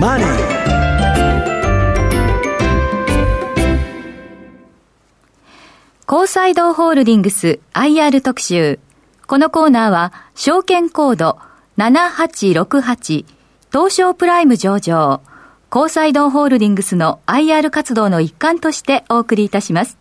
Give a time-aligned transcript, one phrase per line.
[0.00, 0.28] マネー」
[6.06, 8.80] 高裁堂ホールディングス IR 特集。
[9.26, 11.38] このコーナーは、証券コード
[11.76, 13.26] 7868
[13.70, 15.20] 東証プライム上場、
[15.68, 19.98] 高裁堂ホールディングスの IR 活動の一環としてお送りいたします。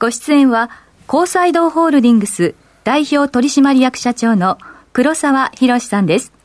[0.00, 0.68] ご出演は、
[1.06, 4.58] 高裁堂ホールディングス代表取締役社長の
[4.92, 6.35] 黒沢博さんです。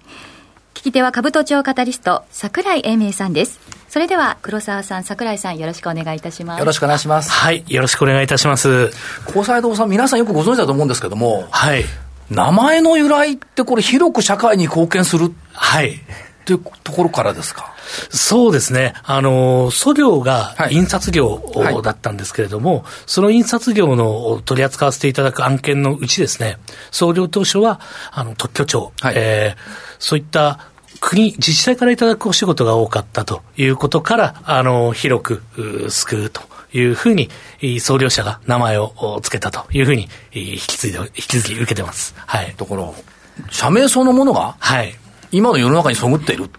[0.81, 3.59] 聞き手は株都庁カタリスト、櫻井英明さんです。
[3.87, 6.59] それでは黒沢さん、櫻井さん、よろしくお願いいたします。
[6.59, 7.29] よろしくお願いします。
[7.29, 8.89] はい、よろしくお願いいたします。
[9.31, 11.85] 高裁堂さん、皆さんよくご存知だと思うんですけども、はい。
[12.31, 15.91] 名前の由来ってこれ広く社会に貢献するはい。
[15.91, 15.97] っ
[16.45, 17.75] ていうところからですか？
[18.09, 18.95] そうですね。
[19.03, 21.43] あの、素料が印刷業
[21.83, 26.57] だったんですけれども、はいはい、その印刷業の取り扱わせていただく案件のうちですね、
[26.89, 27.79] 総領当初は、
[28.11, 29.59] あの、特許庁、はい、えー、
[29.99, 30.70] そういった
[31.01, 35.41] 国、自治体からいただくお仕事が多かったということから、あの、広く
[35.89, 36.41] 救うと
[36.73, 37.29] いうふうに、
[37.81, 42.13] 創業者が名前を付けたというふうに、引き継いで、引き続き受けてます。
[42.15, 42.53] はい。
[42.55, 42.95] ところ、
[43.49, 44.95] 社名そのものが、はい。
[45.31, 46.49] 今の世の中にそぐっている。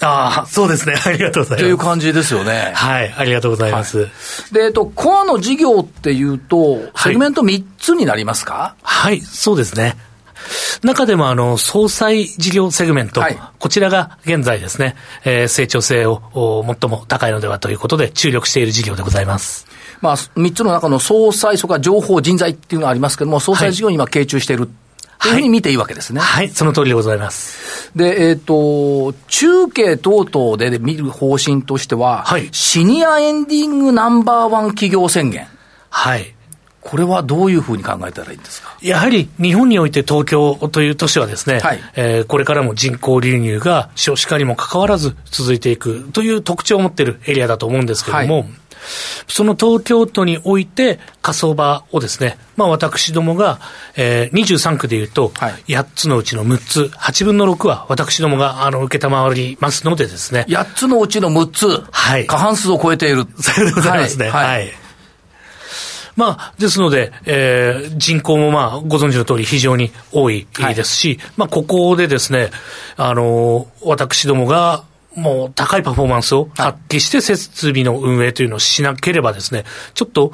[0.00, 0.94] ああ、そうですね。
[1.06, 1.62] ありがとうございます。
[1.62, 2.72] という感じですよね。
[2.74, 3.14] はい。
[3.16, 3.98] ありがとうございます。
[3.98, 4.10] はい、
[4.54, 9.96] で、えっと、コアの事業っていうと、セグメント3つになりますか、はい、はい、そうですね。
[10.82, 19.66] 中でもあの、総裁事業セグメント、はい、こちらが現在ですね、えー、成長性を最も高いのではということで注力している事業でございます。
[20.00, 24.68] まあ、3つの中の総裁、それから情報、人材っていうのがありますけれども、総裁事業に今傾注している。
[25.18, 26.20] というふうに見ていいわけですね。
[26.20, 27.90] はい、はい、その通りでございます。
[27.96, 35.48] で、えっ、ー、と、中継等々で見る方針としては、はい、シニアエンディングナンバーワン企業宣言。
[35.88, 36.35] はい。
[36.86, 38.76] これはどういうふうに考えたらいいんですか？
[38.80, 48.46] やはり日本において東京という都市はですね、はい、えー、これからも人口流入が少子化にもかかわらず続いていくという特徴を持っているエリアだと思うんですけれども、はい、
[49.26, 53.58] その東京都において火葬場をですね、まあ私どもが、
[53.96, 60.46] えー、23区でいうと、8つのうちの6つ、8分の6は私どもが、あの、受けたまわりますのでですね。
[60.48, 61.84] 8つのうちの6つ。
[61.90, 62.26] はい。
[62.26, 63.26] 過半数を超えている。
[63.40, 64.30] それでございますね。
[64.30, 64.85] はい、はい
[66.16, 72.50] まあ、ですので、えー、人口もまあ、ご存知の通り非常に多いですし、はい、まあ、ここでですね、
[72.96, 74.84] あの、私どもが、
[75.14, 80.32] もう高いパフォーマンスを発揮して設備の運営というのをしなければですね、ちょっと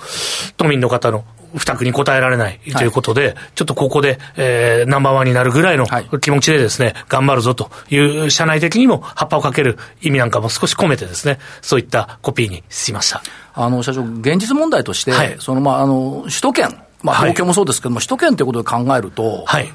[0.56, 5.86] 都民の方の負託に応えられないということで、はい、ちょっとここで、えー、ナンバーワンになるぐらいの
[6.20, 13.22] 気持ちでですね、頑張るぞという社内的にも葉っぱをかける意味なんかも少し込めてですね、そういったコピーにしました。
[13.54, 19.72] あの、社長、現実問題として、はい、その、まあ、あの、首都圏、まあ、東京もそうですけども、首都圏ということで考えると、はい、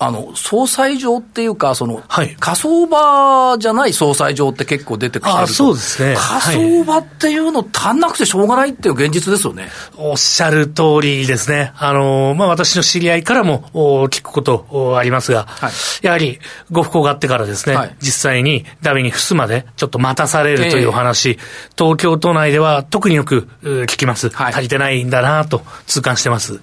[0.00, 6.14] あの、総裁場っていうか、その、はい、火葬場じゃない総裁場って結構出てくるあそうですね。
[6.16, 9.68] 火葬場っていうの足んなくてしょうがないっていう現実ですよね。
[9.96, 11.72] おっしゃる通りですね。
[11.76, 13.64] あの、まあ、私の知り合いからも
[14.08, 15.72] 聞くことありますが、はい、
[16.02, 16.38] やはり
[16.70, 21.38] ご不幸があってからですね、はい、実際にダビに伏すまでちょっと待たされるというお話、えー、
[21.76, 24.30] 東京都内では特によく聞きます。
[24.32, 26.52] 足りてないんだなと痛感してます。
[26.54, 26.62] はい、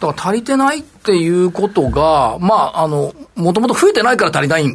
[0.00, 4.74] だから足りてないっていうことが、まあ、あの、もともと増えてないから足りない ね、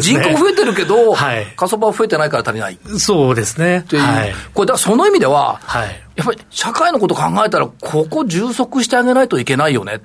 [0.00, 2.78] 人口増えてるけど、はい、過疎場は増えてないから足りない。
[2.98, 3.78] そうですね。
[3.78, 4.02] っていう。
[4.02, 10.00] はい、これ、だからその意味では、はい、やっぱり社会のこと考えたら、ここ充足してあげないといけないよね。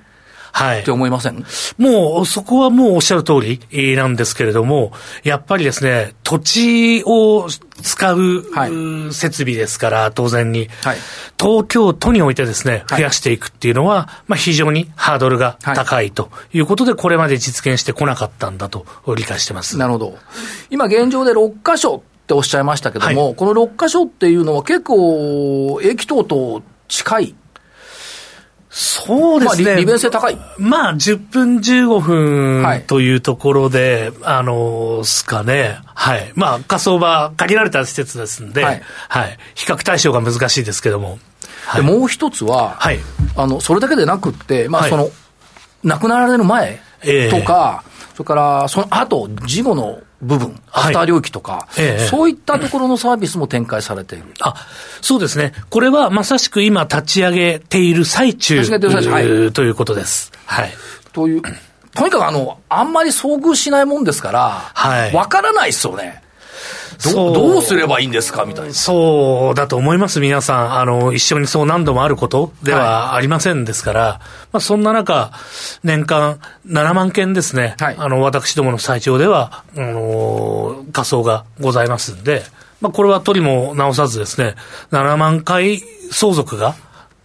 [0.57, 0.81] はい。
[0.83, 1.45] って思いません？
[1.77, 4.93] もう、そこはもうおっしゃる通りなんですけれども、
[5.25, 7.49] やっぱりですね、土地を
[7.81, 10.97] 使う、はい、設備ですから、当然に、はい、
[11.37, 19.77] 東京都においてですね、増やしていくっていうのは、まあ非常にハードルが高いということで、これまで実現してこなかったんだと理解してます。
[19.77, 20.17] なるほど。
[20.69, 27.35] 今現状で6箇所っておっしゃいましたけども、はい、この6箇所っていうのは結構、駅等と近い
[28.77, 29.63] そうですね。
[29.63, 30.37] まあ、利便性高い。
[30.57, 35.79] まあ、10分15分というところで、はい、あのすかね。
[35.85, 36.33] はい。
[36.35, 38.81] まあ、火葬場、限られた施設ですんで、はい。
[39.07, 41.19] はい、比較対象が難しいですけども。
[41.65, 42.99] はい、もう一つは、はい。
[43.37, 45.09] あの、それだけでなくって、まあ、その、
[45.85, 54.25] 亡くなられる前とか、えーそれからその後、事後の部分、アフター領域とか、はいええ、そういったところのサービスも展開されている。
[54.41, 54.55] あ、
[55.01, 55.53] そうですね。
[55.69, 60.31] これはまさしく今立ち上げている最中、はい、ということです。
[60.45, 60.73] はい。
[61.13, 61.41] という、
[61.93, 65.13] とにかくあの、あんまり遭遇しないもんですから、はい。
[65.13, 66.21] わからないですよね。
[67.03, 68.45] どどうすればいいんですか？
[68.45, 68.73] みたいな。
[68.73, 70.79] そうだと思います、皆さん。
[70.79, 74.19] あの、一緒にそう何度もあることではありませんですから、はい、
[74.53, 75.31] まあ、そんな中、
[75.83, 82.43] 年間7万件ですね、はい、あの、私どもの最長では、あの、仮想がございますんで、
[82.81, 84.55] まあ、これは取りも直さずですね、
[84.91, 85.81] 7万回
[86.11, 86.75] 相続が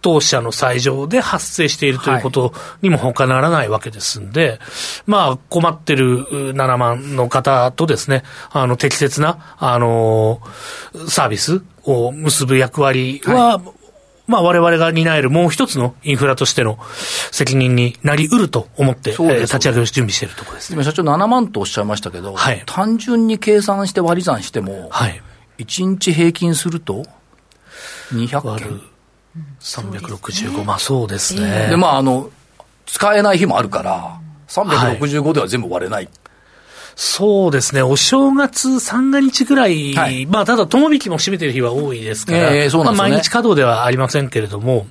[0.01, 4.59] 当社の最上で発生しているということにも他ならないわけですんで、はい、
[5.05, 10.41] まあ、困ってる7万の方とですね、あの、適切な、あの、
[11.07, 13.81] サービスを結ぶ役割は、はい。
[14.27, 16.79] まあ、我々が担えるもう一つのインフラとしての
[17.31, 25.21] 責任になりうると思って、えー、立ち上げを準備しているところです、今、社長、7万とおっしゃいましたけど、はい、単純に計算して割り算しても、はい、
[25.57, 27.03] 1日平均すると、
[28.13, 28.81] 200件。
[29.59, 31.67] 365、まあそうですね。
[31.69, 32.29] で、まあ、あの、
[32.85, 36.03] 使えない日もあるから、365では全部割れない。
[36.05, 36.09] はい、
[36.95, 44.87] そうですね、お正月三が日ぐらい、はい、まあただ、友引きも占めてる日は多いですから、えーそうなんですね、まあ、毎日稼働ではありませんけれども、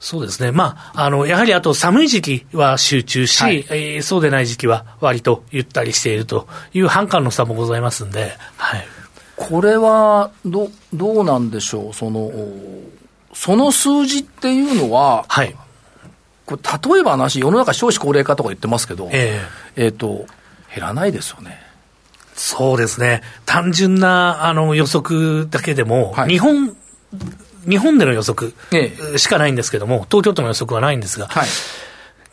[0.00, 0.50] そうですね。
[0.50, 8.86] まあ、あの、やはりあと寒い時期は集中し、はい、えー、そうでない時期は割とゆったりしているという反感の差もございますんで、はい。
[9.36, 11.94] これは、ど、どうなんでしょう？
[11.94, 12.30] その、
[13.32, 15.54] その数字っていうのは、はい。
[16.46, 20.26] これ、例えば話、世の中少子高齢化とか言ってますけど、えー、えー、と、
[20.74, 21.60] 減らないですよね。
[22.34, 23.22] そうですね。
[23.44, 26.74] 単純な、あの、予測だけでも、はい、日本、
[27.68, 28.54] 日本での予測
[29.16, 31.48] しかないんですけども、東京都の予測はないんですが、はい、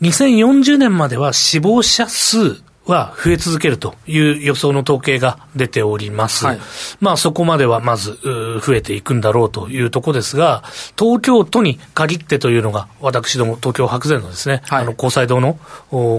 [0.02, 6.46] 2040年までは死亡者数は増え続けるという予想の統計が出ております。
[6.46, 6.60] はい、
[7.00, 10.64] まあそこまではまず増えていくんだろうというところですが、
[10.98, 15.58] 東京都に限ってというのが私ども東京白善のですね、はい、あの高裁堂の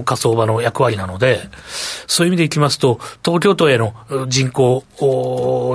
[0.04, 1.40] 火葬場の役割なので、
[2.10, 3.94] そういう意味でいきますと、東京都への
[4.26, 4.84] 人口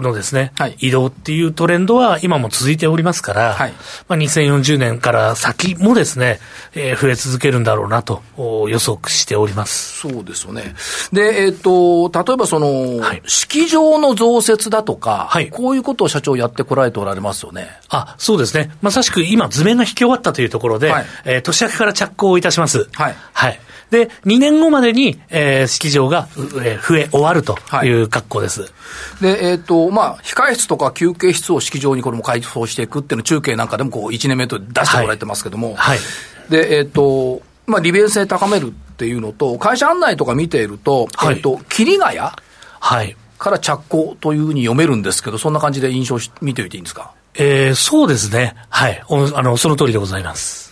[0.03, 3.73] のですね、はい、移動っていうトレンドは今も続いておりますから、はい、
[4.09, 6.41] まあ2040年から先もですね、
[6.73, 8.21] えー、増え続けるんだろうなと
[8.67, 9.99] 予測しております。
[9.99, 10.75] そうですよね。
[11.13, 17.69] で、えっ、ー、と、例えばその、はい、式場の増設だとか、はい、こういうことを社長やってこられておられますよね。
[17.87, 18.71] あ、そうですね。
[18.81, 22.89] まさしく今図面が引き終わったというところで、はい、えー、年明けから着工いたします。
[22.91, 23.15] はい。
[23.31, 23.59] はい。
[23.91, 26.24] で、2年後までに、えー、式場が、
[26.63, 28.61] えー、増え終わるという格好です。
[28.61, 35.97] はい、で、えっ、ー、と、まあ、控室とか休憩室を式場にこれも改装していくっていうの中継なんかでもこう1年目と出しておられてますけども、はい。
[35.97, 36.03] は
[36.47, 43.15] い、で、えっ、ー、と、まあ、利便性高めるっていうのと、会社案内とか見ていると、はい、えっと、桐ヶ谷はい。
[43.37, 47.11] から着工というふうに読めるんですけど、そんな感じで印象し見ておいていいんですか？
[47.35, 48.55] えー、そうですね。
[48.69, 49.03] はい。
[49.09, 50.71] あの、その通りでございます。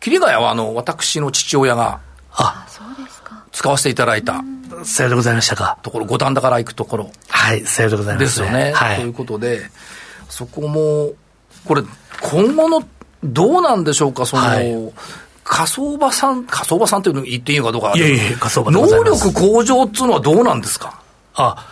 [0.00, 2.00] 桐ヶ谷は、あの、私の父親が、
[2.32, 3.44] あ、そうですか。
[3.52, 4.42] 使わせていただいた。
[4.84, 5.78] さようでございましたか？
[5.82, 7.10] ところ、五反田から行くところ。
[7.28, 8.46] はい、さようでございます、ね。
[8.46, 8.72] ですよね。
[8.72, 8.96] はい。
[8.96, 9.62] ということで、
[10.28, 11.12] そこも、
[11.64, 11.82] これ、
[12.20, 12.84] 今後の、
[13.24, 14.92] どうなんでしょうか、その、はい、
[15.44, 17.92] 火葬場さん、火葬場さんっていうの言っていいのかどうか。
[17.96, 21.00] いやいや、場能力向上っていうのはどうなんですか？
[21.34, 21.66] あ、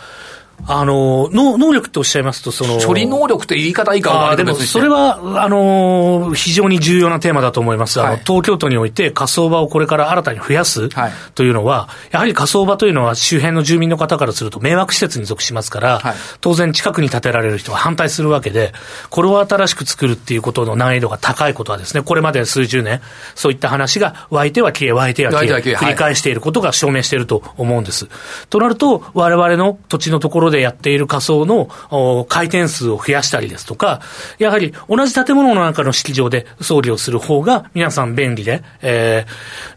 [0.66, 2.78] あの、能能力っておっしゃいますと、その。
[2.78, 7.98] 処理能力って言い方いいかわからないでも、それは、あの、非常に重要なテーマだと思います。
[7.98, 10.88] はい、あの、東京都において火葬場をこれから新たに増やす
[11.34, 18.72] というのは、はい、やはり火葬場というのは周辺の住民の方からすると迷惑施設に属しますから、はい、当然近くに建てられる人は反対するわけで、
[19.10, 23.00] これを新しく作るっていうことの難易度が高いことはですね、これまで数十年、
[23.34, 28.08] そういった話が湧いては消え、湧いては消え、繰り返していることが証明していると思うんです。
[28.48, 34.00] となると、我々の土地のところでやっている火葬層の回転数を増やしたりですとか、
[34.38, 39.26] やはり同じ建物の中の式場で葬儀をする方が皆さん便利で、え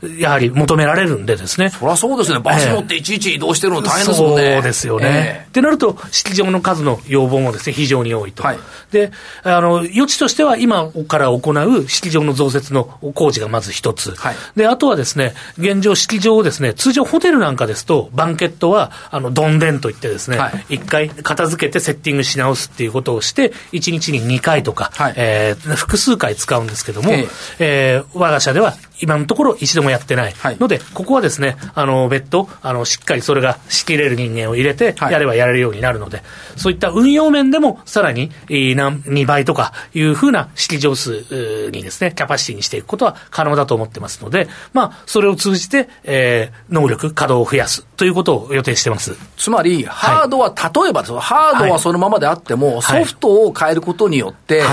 [0.01, 1.70] ー、やはり求められるんでですね。
[1.70, 2.39] そりゃそうですね。
[2.39, 4.53] バス乗っていちいち移動してるの大変ですもんね。
[4.53, 5.44] そうですよね。
[5.44, 8.44] えー、ってなると、式場の数の要望もですね、非常に多いと。
[8.44, 8.60] はい、
[8.92, 9.12] で、
[9.44, 14.12] あの、余地としては今から行う式場の増設の工事がまず一つ。
[14.15, 27.27] はい、で、あとはですね、現状式場をですね、通常ホテルなんかですと、バンケットは、あの、どんでんといってですね、一、はい、回片付けてセッティングし直すっていうことをして、1日に2回とか、はい、えー、複数回使うんですけども、えー、
[27.60, 30.32] えー、我が社では今のところ一度もやってない。
[30.32, 36.25] はい、ので、ここはですね、あの、別途、あの、しっかりそれが仕切れる人間を入れて、やればやれるようになるので、はい、
[36.60, 49.17] そういった運用面でも、さらに、何、2倍とかいうふうな式場数にですね、キャパシティにしていくことは可能だと思ってますので、まあ、それを通じて、えー、能力、稼働を増やすということを予定してます。
[49.38, 54.63] つまり、ハードは、はい、例えば、ハードはそのままであっても、ソフトを変えることによって、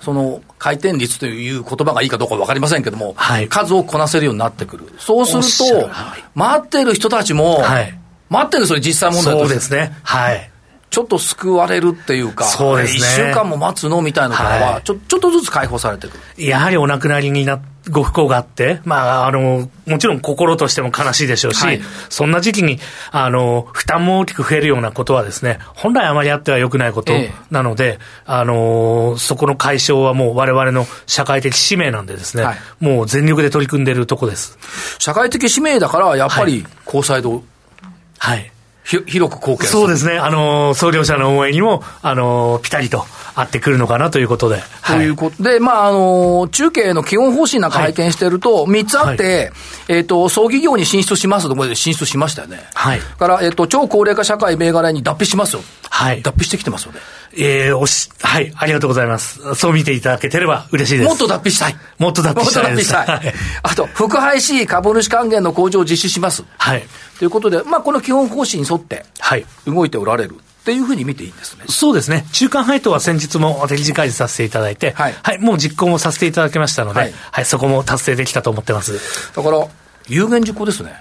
[0.00, 4.92] その、回転率という言葉がいいかどうか分かりませんけども、はい、数をこなせるようになってくる。
[4.98, 5.90] そうすると、
[6.34, 9.96] 待ってる人たちも、はい、待ってるんですよ、実際問題とそうですね。
[10.02, 10.50] はい。
[10.90, 13.24] ちょっと救われるっていうか、そうですね。
[13.24, 16.44] 1週間も待つのみたいなからは、はい、ちょ、ちょっとずつ解放されてくる。
[16.44, 22.78] やはりお亡くなりになご不幸があって、まあ、あの、もちろん心としても悲しいでしょうし、はい、そんな時期に、
[23.10, 27.12] あの、負担も大きく増えるようなことはですね、本来あまりあっては良くないこと
[27.50, 34.58] なので、ええ、あの、そこの解消はもう我々の社会的使命なんでですね、はい、もう全力で取り組んでいるとこです。
[34.98, 37.42] 社会的使命だから、やっぱり、高裁堂、
[38.18, 38.52] はい。
[38.88, 40.16] ひ広く貢献そうですね。
[40.18, 43.04] あの、創業者の思いにも、あの、ぴたりと
[43.34, 44.62] 合ってくるのかなということで。
[44.86, 49.52] ということで、まあ、あの、中継の基本方針なんか拝見してると、3つあって、
[49.86, 52.66] はい、えっ、と、葬儀業に進出しますところで進出しましたよね。
[52.72, 53.00] はい。
[53.00, 55.60] から、えっ、と、超高齢化社会銘柄に脱皮しますよ。
[55.90, 56.22] はい。
[56.22, 57.00] 脱皮してきてますよね。
[57.40, 59.54] えー、おし、はい、ありがとうございます。
[59.54, 61.08] そう見ていただけてれば嬉しいです。
[61.08, 61.76] もっと脱皮したい。
[61.98, 62.92] もっと脱皮したいです。
[62.92, 63.34] もっと脱皮したい。
[63.62, 66.44] あと、副配し株主還元の向上を実施します。
[66.58, 66.84] はい。
[67.18, 69.46] ということで、まあ、この基本方針に沿って、はい。
[69.66, 70.34] 動いておられる。
[70.34, 71.64] っていうふうに見ていいんですね。
[71.68, 72.26] そうですね。
[72.32, 78.98] 中間配当は先日も適時開示させていただいて、はい、はい、もう実行もさせていただきましたので、はい、はい、そこも達成できたと思ってます。
[79.34, 79.66] だから、
[80.08, 81.00] 有言実行ですね。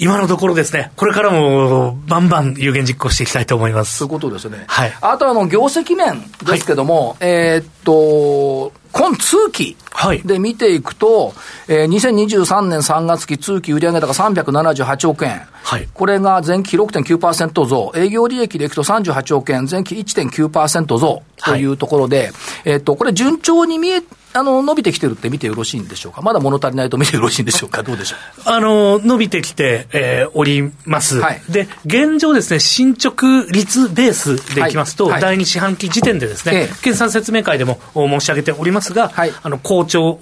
[0.00, 3.96] 今のところですね、これからもバンバン有言実行していきたいと思います。
[3.96, 4.64] そういうことですね。
[4.68, 4.92] はい。
[5.00, 9.76] あとあの、業績面ですけども、はい、えー、っと、今通期
[10.24, 11.34] で見ていくと、はい、
[11.68, 15.42] えー、2023年3月期通期売上高378億円。
[15.68, 15.88] はい。
[15.92, 17.92] これが前期6.9%増。
[17.94, 22.32] 営業利益でいくと38億円、前期1.9%増というところで、はい、
[22.64, 24.02] えっと、これ順調に見え
[24.34, 26.20] あの、伸びてきてるって見てよろしいんでしょうか？
[26.20, 27.82] まだ物足りないと見てよろしいんでしょうか？
[27.82, 28.42] どうでしょう？
[28.44, 31.18] あの、伸びてきて、えー、おります。
[31.18, 40.18] はい、で、現状ですね、進捗率ベースでいきますと、はいはい、第2四半期時点でですね、ええ、決算説明会でも申し上げておりますが、あの、好調、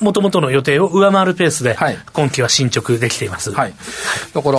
[0.00, 1.76] もともとの予定を上回るペースで、
[2.14, 3.52] 今期は進捗できています。
[3.52, 3.74] はい。
[4.32, 4.57] だから、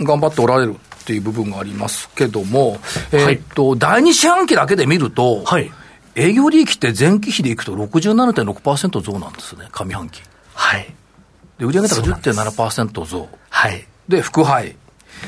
[0.00, 2.78] 頑張っておられるっていう部分がありますけども、
[3.12, 5.70] えー、っと、第2四半期だけで見ると、はい
[6.16, 10.22] 営業利益って前期比でいくと67.6%増なんですね、上半期。
[10.54, 10.94] はい。
[11.58, 13.28] で、売上高10.7%増。
[13.50, 13.84] はい。
[14.08, 14.76] で、副配。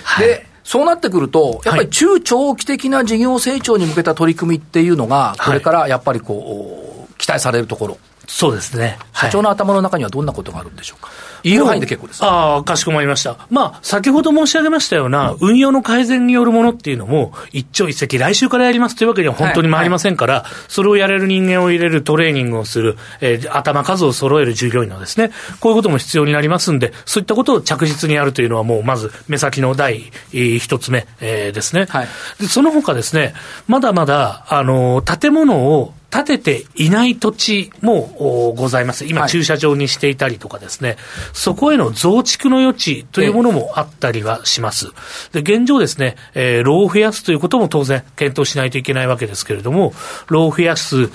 [0.04, 7.98] はい、で、そうなってくると、やっぱり中長期的な事業成長に向けた取り組みっていうのが、これからやっぱりこう、期待されるところ。
[8.26, 8.98] そうですね。
[9.14, 11.10] 社長の頭の中にはどんなことがあるんでしょうか？
[11.42, 12.24] 言える範囲で結構です。
[12.24, 13.46] ああ、かしこまりました。
[13.50, 25.30] まあ、先ほど申し上げましたような、うん、運用の改善によるものっていうのも、一朝一夕、来週からやりますというわけには本当に回りませんから、はいはい、それをやれる人間を入れる、トレーニングをする、えー、頭数を揃える従業員のですね、
[25.60, 31.86] こういうことも必要になりますんで、そういったことを着実にやるというのは、もうまず目先の第一つ目、えー、ですね。
[31.88, 32.08] はい、
[32.40, 33.34] でその他ですね、
[33.68, 35.94] まだまだ、あの、建物を
[36.24, 39.04] 建てていない土地もございます。
[39.04, 40.98] 今、駐車場にしていたりとかですね、はい、
[41.34, 44.86] そこへの増築の余地というものもあったりはします。
[45.32, 49.92] で、現状ですね、えー、ローを増やすということも当然検討しないといけないわけですけれども、
[50.28, 51.10] ローを増やす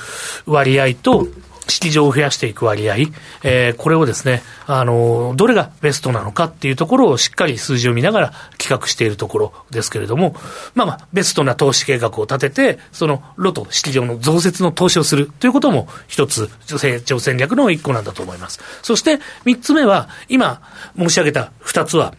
[0.45, 1.27] 割合と、
[1.71, 2.95] 式場を増やしていく割合、
[3.43, 10.35] えー、これをですね、あの、どれがベストなのかっていうところをしっかり数字を見ながら企画しているところですけれども、
[10.75, 18.59] まあまあ、ベストな投資計画を立てて、そのロト、式場の増設の投資をするということも一つ、成長戦略の一個なんだと思います。
[18.81, 20.61] そして、三つ目は、今
[20.97, 22.13] 申し上げた二つは、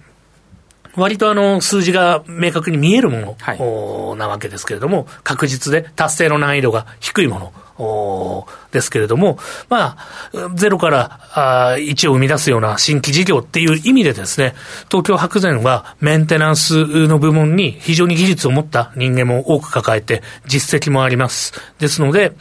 [0.94, 9.38] 割とあの数字が明確に見えるもの、はい、なわけですけれども、確実で達成の難易度が低いものですけれども、
[9.68, 9.96] ま
[10.32, 14.54] あ、ゼロからあ1を生み出すような新規事業っていう意味でですね、
[14.88, 21.52] 東京白善はメンテナンスの部門に非常に技術を持った人間も多く抱えて、実績もあります。
[21.78, 22.32] ですので、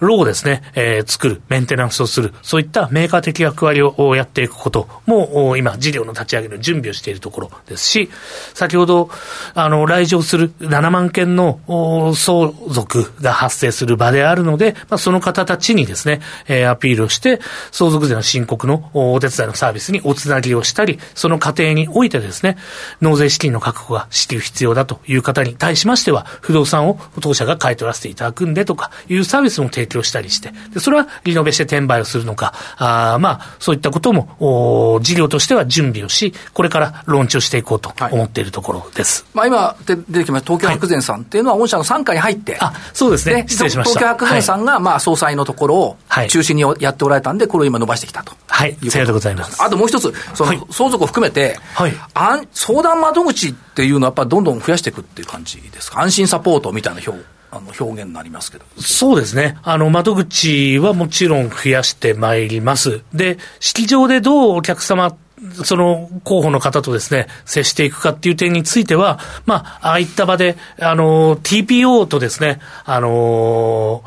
[0.00, 8.10] ローをですね、えー、作る、メンテナンスをする、そういったメーカー的役割をやっていくことも、今、事業の立ち上げの準備をしているところですし、
[8.54, 9.10] 先ほど、
[9.54, 11.60] あの、来場する7万件の
[12.14, 22.56] 相続が発生する場であるので、まあ、その方たちにですね、えー、アピールをして、相続税の申告のお手伝いのサービスにおつなぎをしたり、その過程においてですね、
[23.00, 39.24] 納税資金の確保が至急必要だという方に対しましては、不動産を当社が買い取らせていただくんでとかいうサービスも提供したりして、でそれはリノベして転売をするのか、あまあ、そういったことも、お事業としては準備をし、これからローンチをしていこうと思っているところです。
[39.34, 43.44] はい、まあ、今出てきました東京白善さんっていうのは、御社の傘下に入って、あ、そうですね。
[43.48, 43.98] 失礼しました。
[43.98, 45.96] 東京白善さんが、まあ、総裁のところを
[46.28, 48.32] 中心にやっておられたんで、これを今伸ばしてきたと。
[48.46, 49.62] はい、さようでございます。
[49.62, 51.92] あともう一つ、その、相続を含めて、はい、
[52.52, 56.00] 相談窓口っていうのはやっぱりどんどん増やしていくっていう感じですか？
[56.00, 58.64] 安心サポートみたいな表あの表現になりますけど。
[58.78, 63.02] そうですね、あの窓口はもちろん増やしてまいります。
[63.14, 65.16] で、式場でどうお客様
[65.64, 74.02] その候補の方とですね、接していくかっていう点については、まあ、ああいった場で、あの、TPO とですね、あの、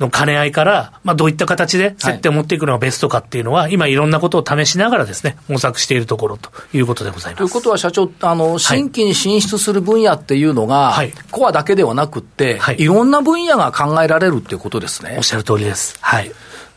[0.00, 7.38] の兼ね合いから、まあ、どういった形で接点を持っていくのがベストかっていうのは、はい、今いろんなことを試しながらですね、模索しているところということでございます。
[7.38, 15.14] ということは、社長、あの、新規に進出する分野っていうのが、はい、コアだけではなくて、はい、いろんな分野が考えられるっていうことですね。
[15.16, 15.96] おっしゃる通りです。
[16.00, 16.30] はい。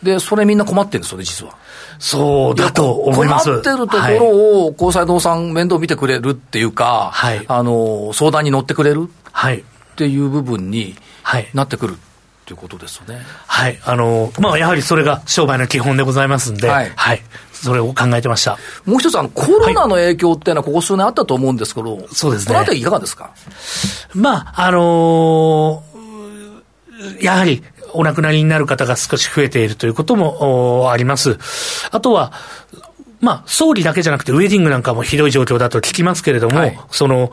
[0.03, 1.55] で、それみんな困ってるんですよね、実は。
[1.99, 3.45] そうだと思います。
[3.45, 10.95] 困ってるところを、交際堂さん面倒見てくれるっていうか、はい、あの、相談に乗ってくれるっていう部分に
[11.53, 11.97] なってくる。
[12.45, 13.21] ということですよね。
[13.45, 13.77] はい。
[13.83, 16.91] あの、まあ、やはりそれが商売の基本でございますんで、はい。
[16.95, 18.57] はい、それを考えてました。
[18.85, 22.47] もう一つ、あの、コロナの影響っていうのは、ここ数年あったと思うんですけど、はい、そうですね。
[22.47, 23.31] このあたりいかがですか？
[24.13, 27.61] まあ、あのー、やはり、
[27.97, 31.37] お亡くなりになる方が少し増えているということもあります。
[31.91, 32.31] あとは、
[33.19, 37.31] まあ、総理だけじゃなくて、ウェディングなんかもひどい状況だと聞きますけれども、はい、その、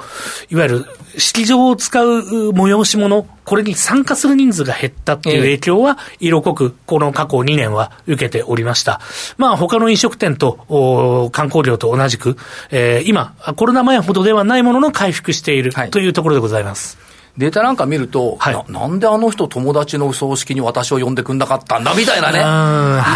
[0.49, 0.87] いわゆる、
[1.19, 9.01] 式場を使う催し物、これに参加する人数が減ったっていう影響は、色濃く、この過去2年は受けておりました。
[9.37, 12.39] まあ、他の飲食店と、観光業と同じく、
[12.71, 16.97] えー、今、コロナ前ほどではないものの回復しているというところでございます。
[16.97, 21.93] はいデータなんか見ると、はい、ななんであの人友達の葬式に私を呼んでくんなかったんだ？
[21.95, 22.39] みたいなね、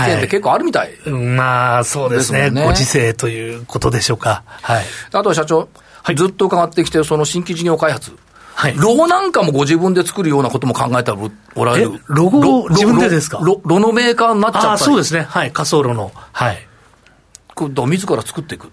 [0.08, 4.42] 意見って結構あるみたい、はい、まあそうですね、ねご時世ということでしょうか。
[4.46, 5.68] はい、あとは社長、
[6.02, 8.12] はい、ずっと伺ってきて、その新規事業開発。
[8.54, 11.12] はい、ロゴなんかもご自分で作るようなことも考えて
[11.54, 12.02] おられる？
[12.08, 13.38] ロゴを自分でですか？
[13.40, 15.20] ロロのメーカーになっちゃったそうですね。
[15.22, 15.52] はい。
[15.52, 16.10] 仮想炉の。
[16.32, 16.58] はい。
[17.54, 18.70] これ、自ら作っていくっ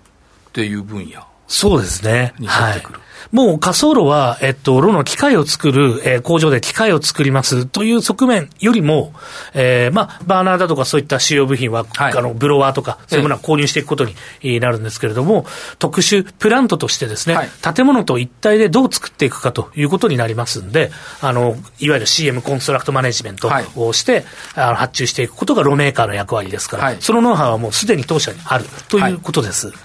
[0.54, 1.28] ていう分野。
[1.48, 2.34] そうですね。
[2.40, 3.00] に入ってくる。
[3.00, 3.06] はい。
[3.32, 9.14] もう仮想炉は、えっと、炉の機械を作る、えー、工場で機械を作りますという側面よりも、
[9.54, 14.06] えー、まあ、バーナーだとかそういった主要部品は、はい、あの、ブロワーとか、そういうものは購入していくこと
[14.42, 15.46] になるんですけれども、
[15.80, 24.24] 特殊プラントとしてですね、はい、建物と一体でどう作っていくかということになりますんで、あの、いわゆる CM コンストラクトマネジメントをして、はい、
[24.68, 29.68] あの発注していくことが炉メーカーの役割ですから、そのノウハウはもうすでに当社にあるということです。
[29.68, 29.76] はい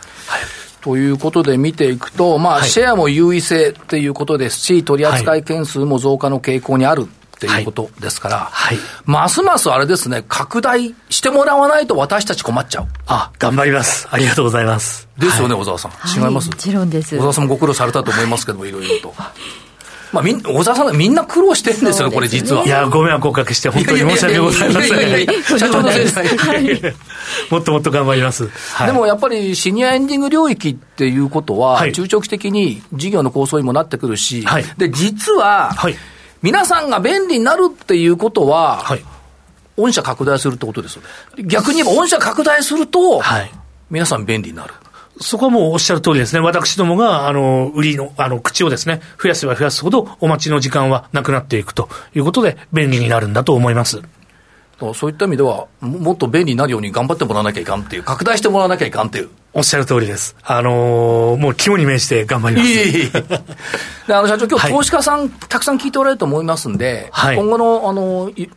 [0.80, 12.86] ということで見ていくと、まあ、シェアも優位性っていうことですし、取扱件数も増加の傾向にあるっていうことですから、はい、ますますあれですね、拡大してもらわないと私たち困っちゃう。
[13.06, 14.08] あ、頑張ります。
[14.10, 15.08] ありがとうございます。
[15.18, 15.92] ですよね、小沢さん。
[16.18, 16.48] 違います？
[16.50, 17.16] もちろんです。
[17.16, 19.14] 小沢さんもご苦労されたと思いますけども、いろいろと。
[20.12, 22.64] まあ、みん小沢さん、みんな苦労してるんですよ、ね、これ、実は。
[22.64, 25.58] いや、ご迷惑をおかけして、本当に申し訳ございません。
[25.58, 26.94] 社長のせいで。
[27.50, 28.48] もっともっと頑張ります。
[28.48, 35.70] はい、でもやっぱり、シニアエンディング領域っていうことは、はい、中長期的に事業の構想にもなってくるし、はい、で、実は、
[36.42, 38.84] 皆さんが便利になるっていうことは、
[39.76, 41.44] 御社拡大するってことですよね。
[41.44, 43.22] 逆に言えば、御社拡大すると、
[43.90, 44.74] 皆さん便利になる。
[45.20, 46.40] そこはもうおっしゃる通りですね。
[46.40, 54.00] 私どもが、あの、売りの、あの、口をですね、増やせば増やすほど、お待ちの時間はなくなっていくということで、便利になるんだと思います。
[54.94, 59.28] そういった意味では、もっと便利になるように頑張ってもらわなきゃいかんっていう、拡大してもらわなきゃいかんっていう。
[59.52, 60.36] おっしゃる通りです。
[60.42, 62.68] あのー、もう肝に銘じて頑張ります。
[62.68, 63.10] いえいえ
[64.08, 68.50] であの社長、今日、投資家さん、たくさん聞いておられると思いますんで、はい、今後の、あのー、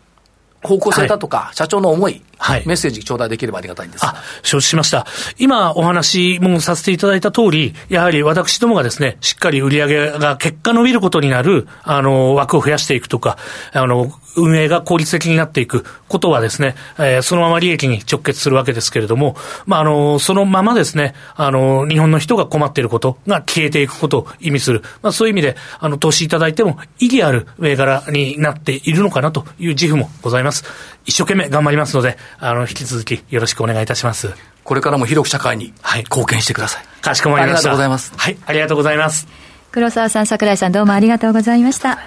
[0.62, 5.06] 方向性だとか、はい、社長の思い、はい、メッセージ頂戴できればありがたいんですあ、承知しました。
[5.38, 13.38] 今お話もさせていただいた通り、やはり私どもがですね、しっかり売り上げが結果伸びることになる、あの、枠を増やしていくとか、
[13.72, 24.82] あの、運営が効率的になっていくことはですね、えー、そのまま利益に直結するわけですけれども、まあ、あの、そのままですね、あの、日本の人が困っていることが消えていくことを意味する。
[25.02, 30.64] まあ、そういう意味で、あの、投資いただいても意義ある銘柄になっているのかなという自負もございます。
[31.06, 34.34] 一生懸命頑張りますので、あの、引き続きよろしくお願いいたします。
[34.64, 36.84] これからも広く社会に貢献してください。
[36.84, 37.70] はい、かしこまりました。
[37.70, 38.14] ありがとうございます。
[38.16, 39.28] はい、ありがとうございます。
[39.72, 42.00] 黒沢さん、桜井さん、どうもありがとうございました。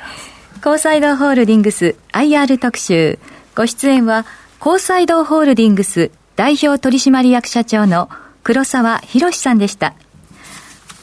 [0.62, 3.18] 高サイドホールディングス IR 特集。
[3.54, 4.24] ご出演は、
[4.58, 8.08] 高サイドホールディングス代表取締役社長の
[8.42, 9.94] 黒沢博さんでした。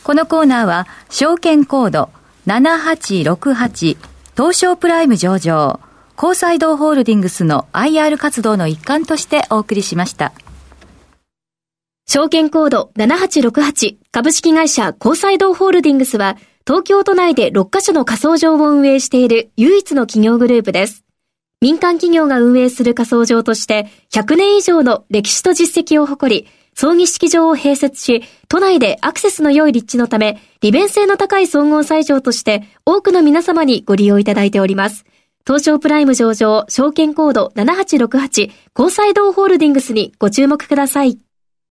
[0.04, 2.10] このコーナーは、証券コード
[2.48, 3.98] 7868
[4.36, 5.80] 東証プライム上場、
[6.16, 10.32] 高サイドホールディングスの IR 活動の一環としてお送りしました。
[12.06, 21.04] 証券コード7868株式会社高サイドホールディングスは、東京都内で6カ所の仮想場を運営している唯一の企業グループです。
[21.62, 35.06] 民間企業が運営する仮想場として100年以上の歴史と実績を誇り、葬儀式場を併設し、都内でアクセスの良い立地のため、利便性の高い総合斎場として多くの皆様にご利用いただいております。
[35.46, 41.20] 東証プライム上場、証券コード7868、高裁堂ホールディングスにご注目ください。